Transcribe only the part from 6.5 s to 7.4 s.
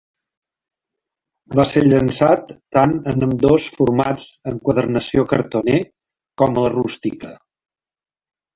a la rústica.